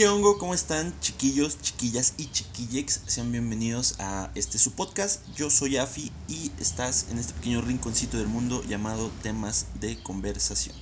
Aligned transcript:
¿Qué 0.00 0.08
hongo? 0.08 0.38
¿Cómo 0.38 0.54
están 0.54 0.98
chiquillos, 1.00 1.60
chiquillas 1.60 2.14
y 2.16 2.30
chiquillex? 2.30 3.02
Sean 3.06 3.30
bienvenidos 3.32 3.96
a 3.98 4.30
este 4.34 4.56
su 4.56 4.72
podcast. 4.72 5.20
Yo 5.36 5.50
soy 5.50 5.76
Afi 5.76 6.10
y 6.26 6.50
estás 6.58 7.08
en 7.10 7.18
este 7.18 7.34
pequeño 7.34 7.60
rinconcito 7.60 8.16
del 8.16 8.26
mundo 8.26 8.64
llamado 8.66 9.10
temas 9.22 9.66
de 9.78 10.02
conversación. 10.02 10.74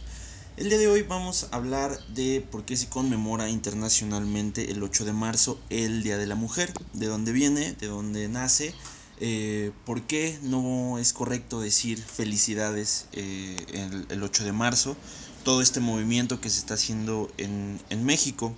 El 0.57 0.69
día 0.69 0.79
de 0.79 0.87
hoy 0.87 1.03
vamos 1.03 1.49
a 1.51 1.57
hablar 1.57 1.99
de 2.15 2.47
por 2.49 2.65
qué 2.65 2.77
se 2.77 2.89
conmemora 2.89 3.49
internacionalmente 3.49 4.71
el 4.71 4.81
8 4.85 5.05
de 5.05 5.13
marzo, 5.13 5.59
el 5.69 6.05
Día 6.05 6.17
de 6.17 6.29
la 6.29 6.37
Mujer, 6.37 6.73
de 6.93 7.07
dónde 7.07 7.33
viene, 7.33 7.73
de 7.73 7.89
dónde 7.89 8.29
nace, 8.29 8.73
eh, 9.19 9.73
por 9.85 10.03
qué 10.03 10.39
no 10.43 10.97
es 11.01 11.13
correcto 11.13 11.61
decir 11.61 12.01
felicidades 12.01 13.07
eh, 13.15 13.57
el, 13.73 14.07
el, 14.11 14.23
8 14.23 14.45
de 14.45 14.53
marzo, 14.53 14.97
todo 15.43 15.61
este 15.61 15.81
movimiento 15.81 16.41
que 16.41 16.51
se 16.51 16.61
está 16.61 16.75
haciendo 16.75 17.29
en, 17.37 17.81
en 17.91 18.05
México. 18.05 18.55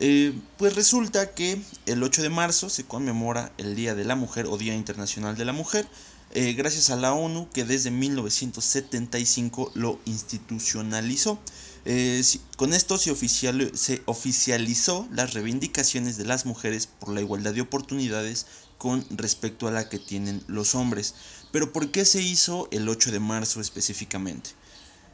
Eh, 0.00 0.32
pues 0.58 0.76
resulta 0.76 1.34
que 1.34 1.60
el 1.86 2.02
8 2.04 2.22
de 2.22 2.28
marzo 2.28 2.70
se 2.70 2.84
conmemora 2.84 3.52
el 3.58 3.74
Día 3.74 3.96
de 3.96 4.04
la 4.04 4.14
Mujer 4.14 4.46
o 4.46 4.56
Día 4.56 4.76
Internacional 4.76 5.36
de 5.36 5.44
la 5.44 5.52
Mujer, 5.52 5.88
eh, 6.34 6.52
gracias 6.52 6.90
a 6.90 6.96
la 6.96 7.14
ONU 7.14 7.48
que 7.50 7.64
desde 7.64 7.90
1975 7.90 9.72
lo 9.74 9.98
institucionalizó. 10.04 11.40
Eh, 11.84 12.22
con 12.56 12.74
esto 12.74 12.96
se, 12.96 13.10
oficial, 13.10 13.72
se 13.74 14.02
oficializó 14.04 15.08
las 15.10 15.34
reivindicaciones 15.34 16.16
de 16.16 16.26
las 16.26 16.46
mujeres 16.46 16.86
por 16.86 17.08
la 17.12 17.20
igualdad 17.20 17.54
de 17.54 17.62
oportunidades 17.62 18.46
con 18.76 19.04
respecto 19.10 19.66
a 19.66 19.72
la 19.72 19.88
que 19.88 19.98
tienen 19.98 20.44
los 20.46 20.76
hombres. 20.76 21.14
Pero 21.50 21.72
¿por 21.72 21.90
qué 21.90 22.04
se 22.04 22.22
hizo 22.22 22.68
el 22.70 22.88
8 22.88 23.10
de 23.10 23.20
marzo 23.20 23.60
específicamente? 23.60 24.50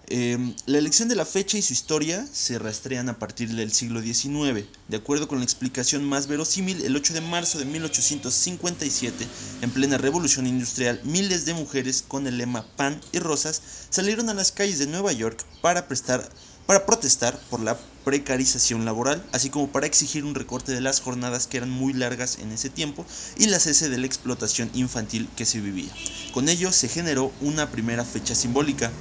Eh, 0.09 0.37
la 0.67 0.79
elección 0.79 1.09
de 1.09 1.17
la 1.17 1.25
fecha 1.25 1.57
y 1.57 1.63
su 1.63 1.73
historia 1.73 2.27
se 2.31 2.59
rastrean 2.59 3.09
a 3.09 3.19
partir 3.19 3.49
del 3.55 3.73
siglo 3.73 4.03
XIX. 4.03 4.67
De 4.89 4.97
acuerdo 4.99 5.29
con 5.29 5.39
la 5.39 5.45
explicación 5.45 6.05
más 6.05 6.27
verosímil, 6.27 6.85
el 6.85 6.95
8 6.95 7.15
de 7.15 7.21
marzo 7.23 7.59
de 7.59 7.65
1857, 7.65 9.27
en 9.63 9.71
plena 9.71 9.97
revolución 9.97 10.47
industrial, 10.47 11.01
miles 11.05 11.47
de 11.47 11.55
mujeres 11.55 12.03
con 12.07 12.27
el 12.27 12.37
lema 12.37 12.67
pan 12.77 13.01
y 13.13 13.19
rosas 13.19 13.63
salieron 13.89 14.29
a 14.29 14.35
las 14.35 14.53
calles 14.53 14.79
de 14.79 14.87
Nueva 14.87 15.13
York 15.13 15.43
para, 15.63 15.89
prestar, 15.89 16.29
para 16.67 16.85
protestar 16.85 17.41
por 17.49 17.61
la 17.61 17.79
precarización 18.05 18.85
laboral, 18.85 19.27
así 19.33 19.49
como 19.49 19.73
para 19.73 19.87
exigir 19.87 20.25
un 20.25 20.35
recorte 20.35 20.73
de 20.73 20.83
las 20.83 21.01
jornadas 21.01 21.47
que 21.47 21.57
eran 21.57 21.71
muy 21.71 21.95
largas 21.95 22.39
en 22.39 22.53
ese 22.53 22.69
tiempo 22.69 23.07
y 23.37 23.47
la 23.47 23.59
cese 23.59 23.89
de 23.89 23.97
la 23.97 24.07
explotación 24.07 24.71
infantil 24.75 25.33
que 25.35 25.47
se 25.47 25.61
vivía. 25.61 25.97
Con 26.31 26.51
ello 26.51 26.71
se 26.73 26.89
generó 26.91 27.33
una 27.41 27.71
primera 27.71 28.05
fecha 28.05 28.35
simbólica, 28.35 28.93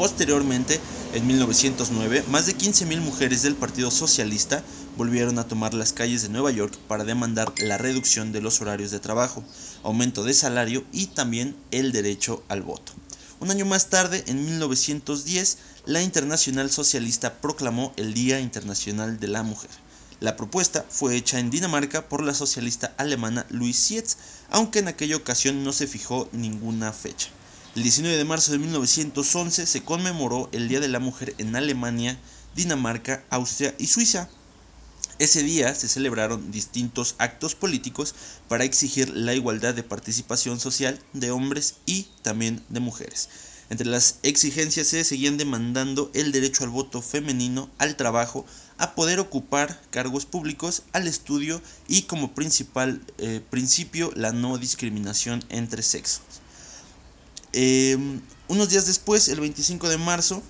Posteriormente, 0.00 0.80
en 1.12 1.26
1909, 1.26 2.24
más 2.30 2.46
de 2.46 2.56
15.000 2.56 3.02
mujeres 3.02 3.42
del 3.42 3.54
Partido 3.54 3.90
Socialista 3.90 4.64
volvieron 4.96 5.38
a 5.38 5.46
tomar 5.46 5.74
las 5.74 5.92
calles 5.92 6.22
de 6.22 6.30
Nueva 6.30 6.50
York 6.50 6.74
para 6.88 7.04
demandar 7.04 7.52
la 7.58 7.76
reducción 7.76 8.32
de 8.32 8.40
los 8.40 8.62
horarios 8.62 8.92
de 8.92 8.98
trabajo, 8.98 9.44
aumento 9.82 10.24
de 10.24 10.32
salario 10.32 10.86
y 10.90 11.08
también 11.08 11.54
el 11.70 11.92
derecho 11.92 12.42
al 12.48 12.62
voto. 12.62 12.92
Un 13.40 13.50
año 13.50 13.66
más 13.66 13.90
tarde, 13.90 14.24
en 14.26 14.42
1910, 14.42 15.58
la 15.84 16.00
Internacional 16.00 16.70
Socialista 16.70 17.38
proclamó 17.38 17.92
el 17.98 18.14
Día 18.14 18.40
Internacional 18.40 19.20
de 19.20 19.28
la 19.28 19.42
Mujer. 19.42 19.68
La 20.18 20.34
propuesta 20.34 20.86
fue 20.88 21.14
hecha 21.14 21.38
en 21.38 21.50
Dinamarca 21.50 22.08
por 22.08 22.22
la 22.22 22.32
socialista 22.32 22.94
alemana 22.96 23.44
Louise 23.50 23.82
Sietz, 23.82 24.16
aunque 24.48 24.78
en 24.78 24.88
aquella 24.88 25.16
ocasión 25.16 25.62
no 25.62 25.74
se 25.74 25.86
fijó 25.86 26.26
ninguna 26.32 26.90
fecha. 26.94 27.28
El 27.76 27.84
19 27.84 28.16
de 28.16 28.24
marzo 28.24 28.50
de 28.50 28.58
1911 28.58 29.64
se 29.64 29.84
conmemoró 29.84 30.48
el 30.50 30.66
Día 30.66 30.80
de 30.80 30.88
la 30.88 30.98
Mujer 30.98 31.36
en 31.38 31.54
Alemania, 31.54 32.18
Dinamarca, 32.56 33.24
Austria 33.30 33.76
y 33.78 33.86
Suiza. 33.86 34.28
Ese 35.20 35.44
día 35.44 35.72
se 35.76 35.86
celebraron 35.86 36.50
distintos 36.50 37.14
actos 37.18 37.54
políticos 37.54 38.16
para 38.48 38.64
exigir 38.64 39.10
la 39.10 39.34
igualdad 39.34 39.72
de 39.72 39.84
participación 39.84 40.58
social 40.58 40.98
de 41.12 41.30
hombres 41.30 41.76
y 41.86 42.08
también 42.22 42.60
de 42.70 42.80
mujeres. 42.80 43.28
Entre 43.70 43.86
las 43.86 44.16
exigencias 44.24 44.88
se 44.88 45.04
seguían 45.04 45.38
demandando 45.38 46.10
el 46.12 46.32
derecho 46.32 46.64
al 46.64 46.70
voto 46.70 47.00
femenino, 47.00 47.70
al 47.78 47.96
trabajo, 47.96 48.46
a 48.78 48.96
poder 48.96 49.20
ocupar 49.20 49.80
cargos 49.90 50.26
públicos, 50.26 50.82
al 50.90 51.06
estudio 51.06 51.62
y 51.86 52.02
como 52.02 52.34
principal 52.34 53.00
eh, 53.18 53.40
principio 53.48 54.10
la 54.16 54.32
no 54.32 54.58
discriminación 54.58 55.44
entre 55.50 55.82
sexos. 55.82 56.39
Eh, 57.52 57.96
unos 58.48 58.68
días 58.68 58.86
después, 58.86 59.28
el 59.28 59.40
25 59.40 59.88
de 59.88 59.98
marzo, 59.98 60.42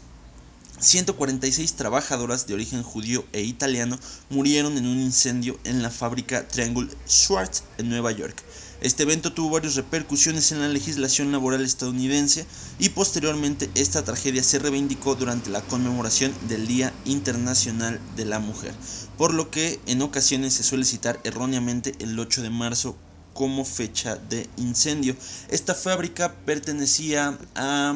146 0.81 1.75
trabajadoras 1.75 2.47
de 2.47 2.55
origen 2.55 2.83
judío 2.83 3.25
e 3.33 3.43
italiano 3.43 3.99
murieron 4.31 4.79
en 4.79 4.87
un 4.87 4.99
incendio 4.99 5.59
en 5.65 5.83
la 5.83 5.91
fábrica 5.91 6.49
Triangle 6.49 6.89
Schwartz 7.07 7.65
en 7.77 7.91
Nueva 7.91 8.13
York. 8.13 8.43
Este 8.81 9.03
evento 9.03 9.35
tuvo 9.35 9.51
varias 9.51 9.75
repercusiones 9.75 10.53
en 10.53 10.61
la 10.61 10.69
legislación 10.69 11.33
laboral 11.33 11.63
estadounidense 11.63 12.47
y 12.79 12.89
posteriormente 12.89 13.71
esta 13.75 14.05
tragedia 14.05 14.43
se 14.43 14.59
reivindicó 14.59 15.17
durante 15.17 15.51
la 15.51 15.61
conmemoración 15.61 16.35
del 16.49 16.67
Día 16.67 16.95
Internacional 17.05 18.01
de 18.17 18.25
la 18.25 18.39
Mujer, 18.39 18.75
por 19.19 19.35
lo 19.35 19.51
que 19.51 19.83
en 19.85 20.01
ocasiones 20.01 20.55
se 20.55 20.63
suele 20.63 20.87
citar 20.87 21.21
erróneamente 21.25 21.95
el 22.01 22.19
8 22.19 22.41
de 22.41 22.51
marzo 22.51 22.97
como 23.33 23.65
fecha 23.65 24.17
de 24.17 24.49
incendio. 24.57 25.17
Esta 25.49 25.75
fábrica 25.75 26.35
pertenecía 26.45 27.39
a... 27.55 27.95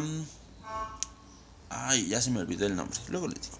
Ay, 1.68 2.08
ya 2.08 2.20
se 2.22 2.30
me 2.30 2.40
olvidó 2.40 2.66
el 2.66 2.76
nombre, 2.76 2.98
luego 3.08 3.28
les 3.28 3.40
digo. 3.42 3.58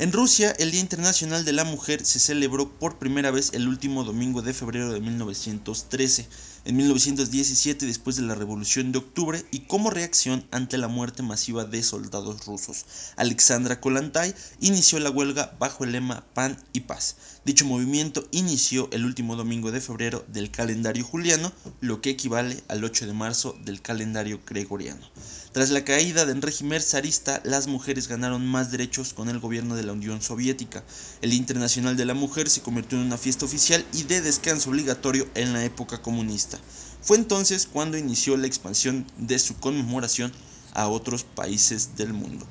En 0.00 0.12
Rusia, 0.12 0.52
el 0.60 0.70
Día 0.70 0.80
Internacional 0.80 1.44
de 1.44 1.52
la 1.52 1.64
Mujer 1.64 2.06
se 2.06 2.20
celebró 2.20 2.70
por 2.70 3.00
primera 3.00 3.32
vez 3.32 3.50
el 3.52 3.66
último 3.66 4.04
domingo 4.04 4.42
de 4.42 4.54
febrero 4.54 4.92
de 4.92 5.00
1913, 5.00 6.28
en 6.66 6.76
1917 6.76 7.84
después 7.84 8.14
de 8.14 8.22
la 8.22 8.36
Revolución 8.36 8.92
de 8.92 8.98
Octubre 8.98 9.44
y 9.50 9.60
como 9.66 9.90
reacción 9.90 10.46
ante 10.52 10.78
la 10.78 10.86
muerte 10.86 11.24
masiva 11.24 11.64
de 11.64 11.82
soldados 11.82 12.46
rusos. 12.46 12.84
Alexandra 13.16 13.80
Kollontai 13.80 14.36
inició 14.60 15.00
la 15.00 15.10
huelga 15.10 15.56
bajo 15.58 15.82
el 15.82 15.90
lema 15.90 16.24
Pan 16.32 16.62
y 16.72 16.80
Paz. 16.80 17.16
Dicho 17.44 17.64
movimiento 17.64 18.28
inició 18.30 18.88
el 18.92 19.04
último 19.04 19.34
domingo 19.34 19.72
de 19.72 19.80
febrero 19.80 20.24
del 20.28 20.52
calendario 20.52 21.04
juliano, 21.04 21.52
lo 21.80 22.00
que 22.00 22.10
equivale 22.10 22.62
al 22.68 22.84
8 22.84 23.04
de 23.04 23.14
marzo 23.14 23.58
del 23.64 23.82
calendario 23.82 24.38
gregoriano. 24.46 25.04
Tras 25.52 25.70
la 25.70 25.82
caída 25.82 26.26
del 26.26 26.42
régimen 26.42 26.82
zarista, 26.82 27.40
las 27.42 27.68
mujeres 27.68 28.06
ganaron 28.06 28.46
más 28.46 28.70
derechos 28.70 29.14
con 29.14 29.30
el 29.30 29.38
gobierno 29.38 29.76
de 29.76 29.82
la 29.82 29.94
Unión 29.94 30.20
Soviética. 30.20 30.84
El 31.22 31.32
Internacional 31.32 31.96
de 31.96 32.04
la 32.04 32.12
Mujer 32.12 32.50
se 32.50 32.60
convirtió 32.60 32.98
en 32.98 33.06
una 33.06 33.16
fiesta 33.16 33.46
oficial 33.46 33.86
y 33.94 34.02
de 34.02 34.20
descanso 34.20 34.68
obligatorio 34.68 35.26
en 35.34 35.54
la 35.54 35.64
época 35.64 36.02
comunista. 36.02 36.60
Fue 37.00 37.16
entonces 37.16 37.66
cuando 37.66 37.96
inició 37.96 38.36
la 38.36 38.46
expansión 38.46 39.06
de 39.16 39.38
su 39.38 39.58
conmemoración 39.58 40.34
a 40.72 40.88
otros 40.88 41.24
países 41.24 41.96
del 41.96 42.12
mundo. 42.12 42.46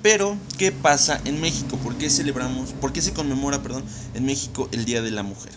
Pero, 0.00 0.40
¿qué 0.56 0.72
pasa 0.72 1.20
en 1.26 1.38
México? 1.38 1.80
¿Por 1.80 1.98
qué 1.98 2.08
celebramos, 2.08 2.72
por 2.72 2.92
qué 2.94 3.02
se 3.02 3.12
conmemora, 3.12 3.62
perdón, 3.62 3.84
en 4.14 4.24
México 4.24 4.70
el 4.72 4.86
Día 4.86 5.02
de 5.02 5.10
la 5.10 5.22
Mujer? 5.22 5.52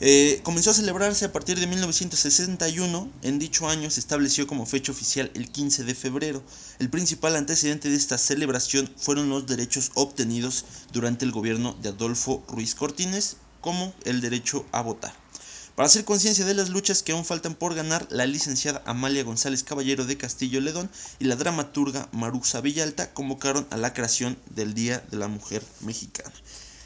Eh, 0.00 0.40
comenzó 0.44 0.70
a 0.70 0.74
celebrarse 0.74 1.24
a 1.24 1.32
partir 1.32 1.58
de 1.58 1.66
1961. 1.66 3.10
En 3.22 3.40
dicho 3.40 3.68
año 3.68 3.90
se 3.90 3.98
estableció 3.98 4.46
como 4.46 4.64
fecha 4.64 4.92
oficial 4.92 5.28
el 5.34 5.50
15 5.50 5.82
de 5.82 5.94
febrero. 5.96 6.42
El 6.78 6.88
principal 6.88 7.34
antecedente 7.34 7.90
de 7.90 7.96
esta 7.96 8.16
celebración 8.16 8.88
fueron 8.96 9.28
los 9.28 9.46
derechos 9.46 9.90
obtenidos 9.94 10.64
durante 10.92 11.24
el 11.24 11.32
gobierno 11.32 11.76
de 11.82 11.88
Adolfo 11.88 12.44
Ruiz 12.46 12.76
Cortines, 12.76 13.38
como 13.60 13.92
el 14.04 14.20
derecho 14.20 14.64
a 14.70 14.82
votar. 14.82 15.12
Para 15.74 15.86
hacer 15.86 16.04
conciencia 16.04 16.44
de 16.44 16.54
las 16.54 16.68
luchas 16.68 17.02
que 17.02 17.10
aún 17.10 17.24
faltan 17.24 17.56
por 17.56 17.74
ganar, 17.74 18.06
la 18.10 18.26
licenciada 18.26 18.82
Amalia 18.86 19.24
González 19.24 19.64
Caballero 19.64 20.06
de 20.06 20.16
Castillo 20.16 20.60
Ledón 20.60 20.88
y 21.18 21.24
la 21.24 21.34
dramaturga 21.34 22.08
Maruxa 22.12 22.60
Villalta 22.60 23.12
convocaron 23.14 23.66
a 23.70 23.76
la 23.76 23.94
creación 23.94 24.38
del 24.50 24.74
Día 24.74 25.04
de 25.10 25.16
la 25.16 25.26
Mujer 25.26 25.64
Mexicana. 25.80 26.32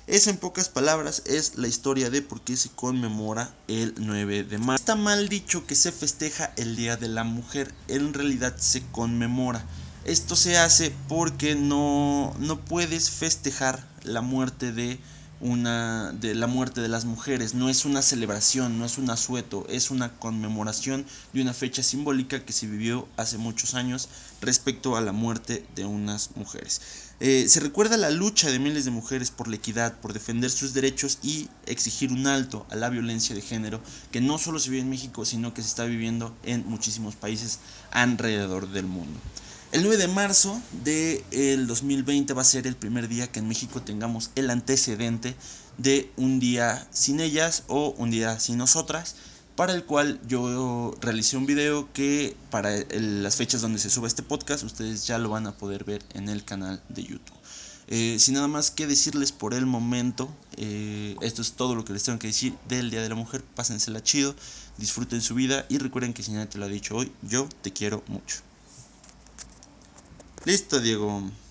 Esa 0.09 0.31
en 0.31 0.37
pocas 0.37 0.69
palabras 0.69 1.23
es 1.27 1.57
la 1.57 1.69
historia 1.69 2.11
de 2.11 2.23
por 2.23 2.41
qué 2.41 2.57
se 2.57 2.71
conmemora 2.71 3.55
el 3.69 3.95
9 3.99 4.43
de 4.43 4.59
marzo. 4.59 4.83
Está 4.83 4.97
mal 4.97 5.29
dicho 5.29 5.65
que 5.65 5.77
se 5.77 5.93
festeja 5.93 6.53
el 6.57 6.75
Día 6.75 6.97
de 6.97 7.07
la 7.07 7.23
Mujer, 7.23 7.73
en 7.87 8.13
realidad 8.13 8.57
se 8.59 8.83
conmemora. 8.91 9.65
Esto 10.05 10.35
se 10.35 10.59
hace 10.59 10.93
porque 11.09 11.55
no, 11.55 12.35
no 12.41 12.59
puedes 12.59 13.11
festejar 13.11 13.87
la 14.03 14.23
muerte 14.23 14.73
de 14.73 14.99
una 15.43 16.13
de 16.13 16.37
la 16.37 16.47
muerte 16.47 16.81
de 16.81 16.89
las 16.89 17.05
mujeres, 17.05 17.53
no 17.53 17.69
es 17.69 17.85
una 17.85 18.01
celebración, 18.01 18.79
no 18.79 18.85
es 18.85 18.97
un 18.97 19.11
asueto, 19.11 19.67
es 19.69 19.91
una 19.91 20.17
conmemoración 20.19 21.05
de 21.33 21.43
una 21.43 21.53
fecha 21.53 21.83
simbólica 21.83 22.45
que 22.45 22.53
se 22.53 22.69
vivió 22.69 23.09
hace 23.17 23.39
muchos 23.39 23.75
años 23.75 24.09
respecto 24.41 24.97
a 24.97 25.01
la 25.01 25.11
muerte 25.11 25.67
de 25.75 25.85
unas 25.85 26.31
mujeres. 26.37 26.81
Eh, 27.19 27.47
se 27.49 27.59
recuerda 27.59 27.97
la 27.97 28.11
lucha 28.11 28.51
de 28.51 28.61
miles 28.61 28.85
de 28.85 28.93
mujeres 28.93 29.33
por 29.33 29.49
la 29.49 29.57
equidad, 29.57 29.99
por 30.01 30.13
defender 30.13 30.51
sus 30.51 30.75
derechos 30.75 31.19
y 31.23 31.49
exigir 31.67 32.13
un 32.13 32.29
alto 32.29 32.65
a 32.71 32.77
la 32.77 32.89
violencia 32.89 33.35
de 33.35 33.43
género 33.43 33.81
que 34.13 34.21
no 34.21 34.39
solo 34.39 34.61
se 34.61 34.71
vive 34.71 34.83
en 34.83 34.91
México, 34.91 35.25
sino 35.25 35.55
que 35.55 35.63
se 35.63 35.69
está 35.69 35.85
viviendo 35.85 36.37
en 36.45 36.65
muchísimos 36.69 37.17
países 37.17 37.59
alrededor 37.91 38.69
del 38.71 38.87
mundo. 38.87 39.19
El 39.73 39.85
9 39.85 39.97
de 39.97 40.07
marzo 40.07 40.61
del 40.85 41.25
de 41.31 41.65
2020 41.67 42.35
va 42.35 42.43
a 42.43 42.45
ser 42.45 42.67
el 42.67 42.77
primer 42.77 43.09
día 43.09 43.33
que 43.33 43.39
en 43.39 43.49
México 43.49 43.81
tengamos 43.81 44.31
el 44.35 44.51
antecedente 44.51 45.35
de 45.79 46.13
un 46.19 46.41
día 46.41 46.87
sin 46.91 47.21
ellas 47.21 47.63
o 47.69 47.95
un 47.97 48.11
día 48.11 48.39
sin 48.39 48.59
nosotras, 48.59 49.17
para 49.57 49.73
el 49.73 49.87
cual 49.87 50.21
yo 50.29 50.95
realicé 51.01 51.39
un 51.39 51.47
video 51.47 51.91
que 51.95 52.37
para 52.51 52.71
las 52.91 53.37
fechas 53.37 53.63
donde 53.63 53.79
se 53.79 53.89
sube 53.89 54.09
este 54.09 54.23
podcast 54.23 54.63
ustedes 54.63 55.07
ya 55.07 55.17
lo 55.17 55.31
van 55.31 55.47
a 55.47 55.57
poder 55.57 55.85
ver 55.85 56.03
en 56.13 56.29
el 56.29 56.45
canal 56.45 56.83
de 56.91 57.05
YouTube. 57.05 57.39
Eh, 57.89 58.19
sin 58.19 58.35
nada 58.35 58.49
más 58.49 58.71
que 58.71 58.87
decirles 58.87 59.33
por 59.33 59.55
el 59.55 59.65
momento, 59.65 60.29
eh, 60.59 61.17
esto 61.23 61.41
es 61.41 61.53
todo 61.53 61.75
lo 61.75 61.87
que 61.87 61.95
les 61.95 62.03
tengo 62.03 62.19
que 62.19 62.27
decir 62.27 62.55
del 62.69 62.91
Día 62.91 63.01
de 63.01 63.09
la 63.09 63.15
Mujer. 63.15 63.43
Pásensela 63.43 64.03
chido, 64.03 64.37
disfruten 64.77 65.23
su 65.23 65.35
vida 65.35 65.65
y 65.71 65.79
recuerden 65.79 66.13
que 66.13 66.23
si 66.23 66.33
nadie 66.33 66.49
te 66.49 66.59
lo 66.59 66.67
ha 66.67 66.69
dicho 66.69 66.95
hoy, 66.95 67.11
yo 67.23 67.49
te 67.63 67.73
quiero 67.73 68.05
mucho. 68.09 68.52
Listo, 70.45 70.81
Diego. 70.81 71.42